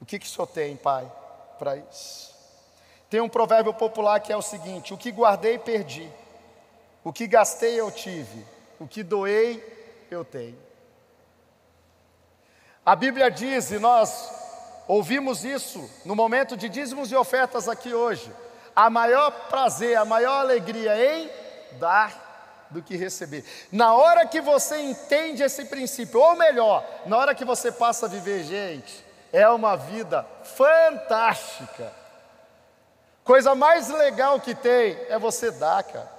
[0.00, 1.10] O que, que o Senhor tem, Pai,
[1.58, 2.36] para isso?
[3.08, 6.12] Tem um provérbio popular que é o seguinte: o que guardei, perdi,
[7.04, 8.44] o que gastei, eu tive,
[8.78, 10.67] o que doei, eu tenho.
[12.88, 14.32] A Bíblia diz, e nós
[14.86, 18.32] ouvimos isso no momento de dízimos e ofertas aqui hoje:
[18.74, 21.30] a maior prazer, a maior alegria em
[21.72, 23.44] dar do que receber.
[23.70, 28.08] Na hora que você entende esse princípio, ou melhor, na hora que você passa a
[28.08, 31.92] viver, gente, é uma vida fantástica.
[33.22, 36.17] Coisa mais legal que tem é você dar, cara.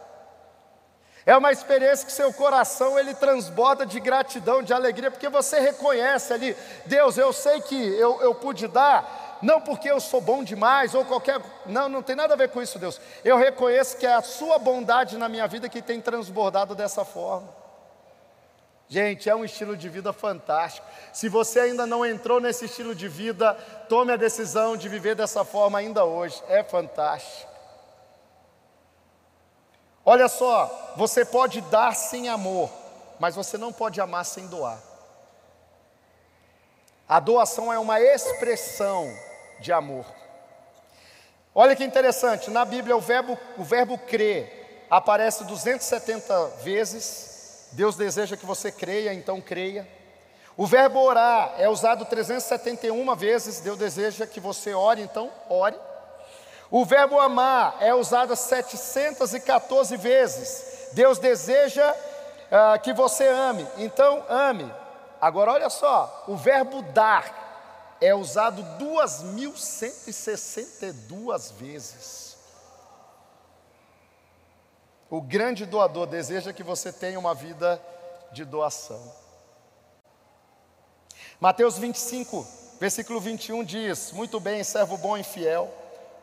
[1.26, 6.34] É uma experiência que seu coração ele transborda de gratidão, de alegria, porque você reconhece
[6.34, 6.56] ali,
[6.86, 11.06] Deus, eu sei que eu, eu pude dar, não porque eu sou bom demais ou
[11.06, 11.42] qualquer.
[11.66, 13.00] Não, não tem nada a ver com isso, Deus.
[13.24, 17.60] Eu reconheço que é a Sua bondade na minha vida que tem transbordado dessa forma.
[18.92, 20.86] Gente, é um estilo de vida fantástico.
[21.14, 23.54] Se você ainda não entrou nesse estilo de vida,
[23.88, 26.42] tome a decisão de viver dessa forma ainda hoje.
[26.48, 27.49] É fantástico.
[30.06, 32.70] Olha só, você pode dar sem amor,
[33.20, 34.80] mas você não pode amar sem doar.
[37.08, 39.12] A doação é uma expressão
[39.60, 40.06] de amor.
[41.54, 47.70] Olha que interessante, na Bíblia o verbo, o verbo crer aparece 270 vezes.
[47.72, 49.88] Deus deseja que você creia, então creia.
[50.56, 53.60] O verbo orar é usado 371 vezes.
[53.60, 55.78] Deus deseja que você ore, então ore.
[56.72, 60.90] O verbo amar é usado 714 vezes.
[60.94, 64.72] Deus deseja uh, que você ame, então ame.
[65.20, 72.38] Agora olha só, o verbo dar é usado 2.162 vezes.
[75.10, 77.82] O grande doador deseja que você tenha uma vida
[78.32, 79.02] de doação.
[81.40, 82.46] Mateus 25,
[82.80, 85.74] versículo 21 diz: Muito bem, servo bom e fiel,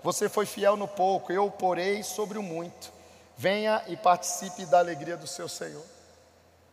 [0.06, 2.92] você foi fiel no pouco, eu o porei sobre o muito.
[3.36, 5.82] Venha e participe da alegria do seu Senhor.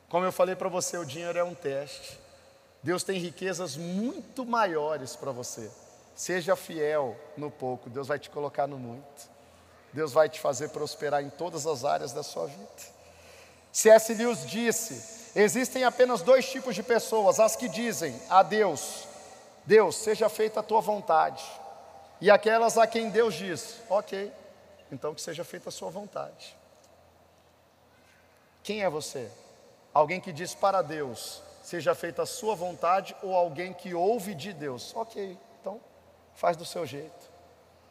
[0.08, 2.20] Como eu falei para você, o dinheiro é um teste.
[2.84, 5.68] Deus tem riquezas muito maiores para você.
[6.16, 9.28] Seja fiel no pouco, Deus vai te colocar no muito.
[9.92, 12.70] Deus vai te fazer prosperar em todas as áreas da sua vida.
[13.72, 14.14] C.S.
[14.14, 19.08] Lewis disse: existem apenas dois tipos de pessoas: as que dizem a Deus,
[19.66, 21.44] Deus, seja feita a tua vontade,
[22.24, 24.32] e aquelas a quem Deus diz, ok,
[24.90, 26.56] então que seja feita a sua vontade.
[28.64, 29.30] Quem é você?
[29.94, 34.54] Alguém que diz para Deus, seja feita a sua vontade, ou alguém que ouve de
[34.54, 35.82] Deus, ok, então
[36.34, 37.34] faz do seu jeito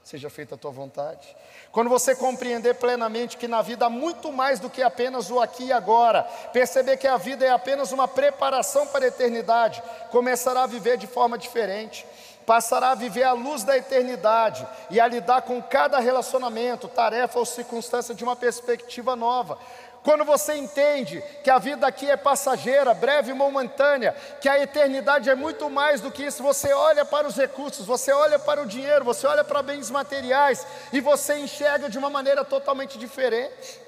[0.02, 1.34] seja feita a tua vontade.
[1.70, 5.66] Quando você compreender plenamente que na vida há muito mais do que apenas o aqui
[5.66, 10.66] e agora, perceber que a vida é apenas uma preparação para a eternidade, começará a
[10.66, 12.04] viver de forma diferente,
[12.46, 17.46] passará a viver à luz da eternidade e a lidar com cada relacionamento, tarefa ou
[17.46, 19.58] circunstância de uma perspectiva nova.
[20.02, 25.30] Quando você entende que a vida aqui é passageira, breve e momentânea, que a eternidade
[25.30, 28.66] é muito mais do que isso, você olha para os recursos, você olha para o
[28.66, 33.80] dinheiro, você olha para bens materiais e você enxerga de uma maneira totalmente diferente.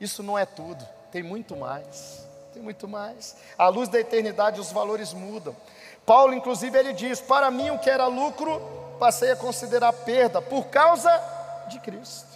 [0.00, 2.22] Isso não é tudo, tem muito mais.
[2.52, 3.34] Tem muito mais.
[3.56, 5.56] À luz da eternidade, os valores mudam.
[6.04, 8.60] Paulo, inclusive, ele diz: Para mim, o que era lucro,
[8.98, 11.10] passei a considerar perda por causa
[11.68, 12.28] de Cristo.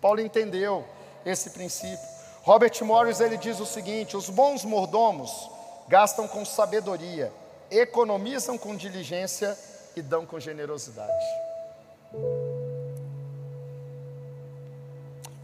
[0.00, 0.84] Paulo entendeu
[1.24, 2.14] esse princípio.
[2.42, 5.50] Robert Morris ele diz o seguinte: os bons mordomos
[5.88, 7.32] gastam com sabedoria,
[7.70, 9.56] economizam com diligência
[9.96, 11.24] e dão com generosidade.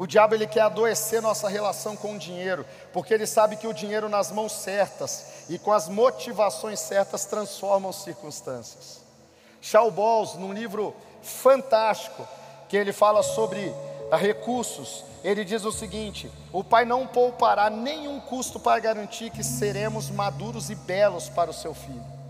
[0.01, 3.75] O diabo ele quer adoecer nossa relação com o dinheiro, porque ele sabe que o
[3.75, 9.03] dinheiro nas mãos certas e com as motivações certas transformam circunstâncias.
[9.61, 12.27] Charles Bowles, num livro fantástico,
[12.67, 13.75] que ele fala sobre
[14.11, 20.09] recursos, ele diz o seguinte: o pai não poupará nenhum custo para garantir que seremos
[20.09, 22.21] maduros e belos para o seu filho.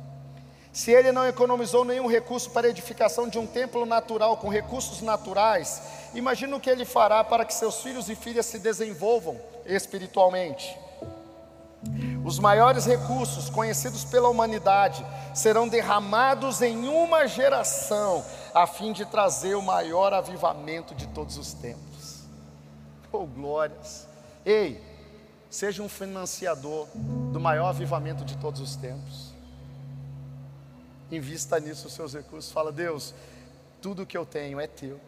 [0.72, 5.00] Se ele não economizou nenhum recurso para a edificação de um templo natural com recursos
[5.00, 5.82] naturais,
[6.14, 10.76] imagina o que ele fará para que seus filhos e filhas se desenvolvam espiritualmente.
[12.24, 15.04] Os maiores recursos conhecidos pela humanidade
[15.34, 21.54] serão derramados em uma geração, a fim de trazer o maior avivamento de todos os
[21.54, 22.24] tempos.
[23.10, 24.06] Oh, glórias!
[24.44, 24.80] Ei,
[25.48, 29.32] seja um financiador do maior avivamento de todos os tempos.
[31.10, 32.52] Invista nisso os seus recursos.
[32.52, 33.14] Fala, Deus,
[33.80, 35.00] tudo que eu tenho é teu.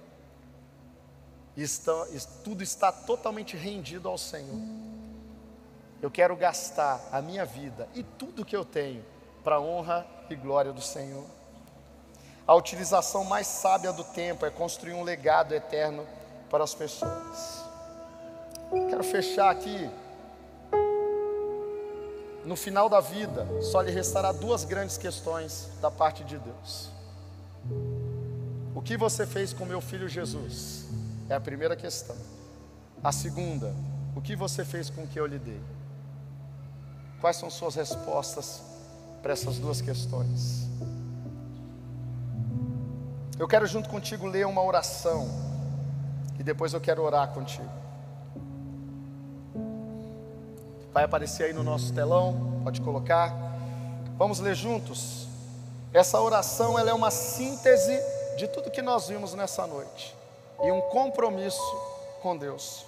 [1.57, 2.07] Está,
[2.43, 4.61] tudo está totalmente rendido ao Senhor.
[6.01, 9.05] Eu quero gastar a minha vida e tudo que eu tenho
[9.45, 11.25] para a honra e glória do Senhor.
[12.47, 16.07] A utilização mais sábia do tempo é construir um legado eterno
[16.51, 17.65] para as pessoas.
[18.91, 19.91] Quero fechar aqui.
[22.45, 26.91] No final da vida, só lhe restará duas grandes questões da parte de Deus.
[28.75, 30.87] O que você fez com meu filho Jesus?
[31.29, 32.17] É a primeira questão.
[33.03, 33.75] A segunda,
[34.15, 35.61] o que você fez com o que eu lhe dei?
[37.21, 38.63] Quais são suas respostas
[39.23, 40.69] para essas duas questões?
[43.39, 45.29] Eu quero junto contigo ler uma oração
[46.39, 47.71] e depois eu quero orar contigo.
[50.93, 53.35] Vai aparecer aí no nosso telão, pode colocar.
[54.19, 55.27] Vamos ler juntos.
[55.93, 57.99] Essa oração ela é uma síntese
[58.37, 60.22] de tudo que nós vimos nessa noite
[60.63, 61.61] e um compromisso
[62.23, 62.85] com Deus.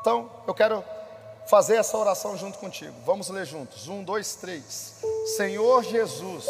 [0.00, 0.82] Então, eu quero
[1.46, 2.94] fazer essa oração junto contigo.
[3.04, 3.88] Vamos ler juntos.
[3.88, 4.96] Um, dois, três.
[5.36, 6.46] Senhor Jesus,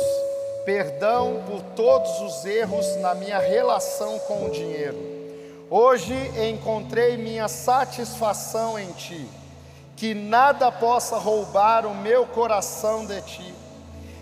[0.64, 4.96] perdão por todos os erros na minha relação com o dinheiro.
[5.68, 6.14] Hoje
[6.48, 9.28] encontrei minha satisfação em Ti,
[9.96, 13.54] que nada possa roubar o meu coração de Ti.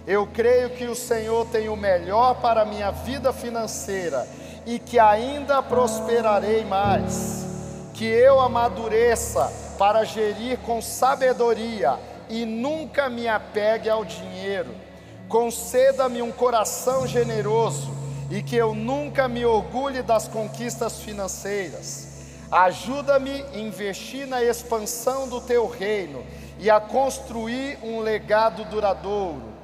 [0.07, 4.27] Eu creio que o Senhor tem o melhor para a minha vida financeira
[4.67, 7.45] e que ainda prosperarei mais.
[7.93, 11.99] Que eu amadureça para gerir com sabedoria
[12.29, 14.75] e nunca me apegue ao dinheiro.
[15.29, 17.93] Conceda-me um coração generoso
[18.31, 22.09] e que eu nunca me orgulhe das conquistas financeiras.
[22.51, 26.25] Ajuda-me a investir na expansão do teu reino
[26.59, 29.55] e a construir um legado duradouro.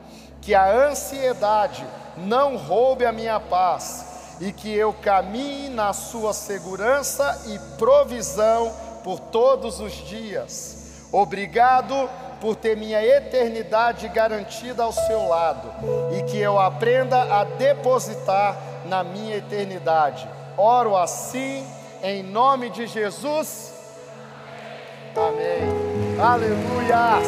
[0.40, 1.84] Que a ansiedade
[2.16, 4.09] não roube a minha paz
[4.40, 8.72] e que eu caminhe na sua segurança e provisão
[9.04, 10.78] por todos os dias.
[11.12, 12.08] Obrigado
[12.40, 15.70] por ter minha eternidade garantida ao seu lado
[16.16, 20.26] e que eu aprenda a depositar na minha eternidade.
[20.56, 21.66] Oro assim,
[22.02, 23.74] em nome de Jesus.
[25.14, 26.18] Amém.
[26.18, 27.26] Aleluias.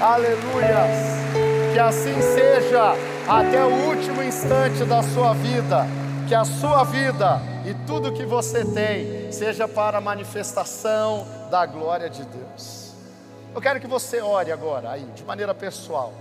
[0.00, 1.47] Aleluias.
[1.78, 2.96] Que assim seja
[3.28, 5.86] até o último instante da sua vida.
[6.26, 12.10] Que a sua vida e tudo que você tem seja para a manifestação da glória
[12.10, 12.94] de Deus.
[13.54, 16.12] Eu quero que você ore agora, aí, de maneira pessoal.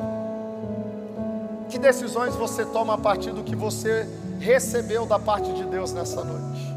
[1.70, 4.08] Que decisões você toma a partir do que você
[4.40, 6.72] recebeu da parte de Deus nessa noite?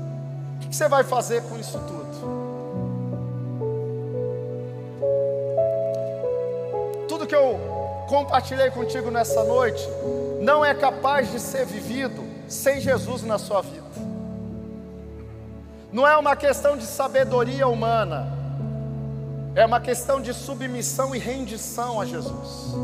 [0.56, 2.00] O que você vai fazer com isso tudo?
[7.06, 7.79] Tudo que eu
[8.10, 9.88] compartilhei contigo nessa noite
[10.40, 13.86] não é capaz de ser vivido sem Jesus na sua vida.
[15.92, 18.26] Não é uma questão de sabedoria humana,
[19.54, 22.74] é uma questão de submissão e rendição a Jesus.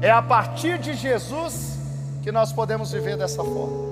[0.00, 1.76] É a partir de Jesus
[2.22, 3.91] que nós podemos viver dessa forma.